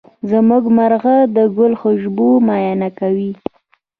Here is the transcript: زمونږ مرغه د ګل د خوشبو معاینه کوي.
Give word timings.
زمونږ 0.31 0.63
مرغه 0.77 1.15
د 1.35 1.37
ګل 1.55 1.71
د 1.73 1.77
خوشبو 1.81 2.27
معاینه 2.45 2.89
کوي. 2.99 3.31